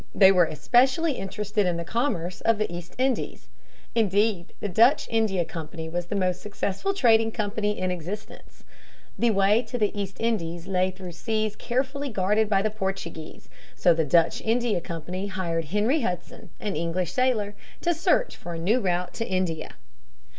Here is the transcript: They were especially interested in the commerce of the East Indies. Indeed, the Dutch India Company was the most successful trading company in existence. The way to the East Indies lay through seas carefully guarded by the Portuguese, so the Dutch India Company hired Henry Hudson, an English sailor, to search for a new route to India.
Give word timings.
They 0.15 0.31
were 0.31 0.45
especially 0.45 1.11
interested 1.11 1.67
in 1.67 1.77
the 1.77 1.83
commerce 1.85 2.41
of 2.41 2.57
the 2.57 2.73
East 2.75 2.95
Indies. 2.97 3.49
Indeed, 3.93 4.51
the 4.59 4.67
Dutch 4.67 5.07
India 5.11 5.45
Company 5.45 5.89
was 5.89 6.07
the 6.07 6.15
most 6.15 6.41
successful 6.41 6.95
trading 6.95 7.31
company 7.31 7.77
in 7.77 7.91
existence. 7.91 8.63
The 9.19 9.29
way 9.29 9.61
to 9.61 9.77
the 9.77 9.95
East 9.95 10.19
Indies 10.19 10.65
lay 10.65 10.89
through 10.89 11.11
seas 11.11 11.55
carefully 11.55 12.09
guarded 12.09 12.49
by 12.49 12.63
the 12.63 12.71
Portuguese, 12.71 13.47
so 13.75 13.93
the 13.93 14.03
Dutch 14.03 14.41
India 14.41 14.81
Company 14.81 15.27
hired 15.27 15.65
Henry 15.65 16.01
Hudson, 16.01 16.49
an 16.59 16.75
English 16.75 17.11
sailor, 17.13 17.53
to 17.81 17.93
search 17.93 18.35
for 18.35 18.55
a 18.55 18.57
new 18.57 18.79
route 18.79 19.13
to 19.13 19.27
India. 19.29 19.73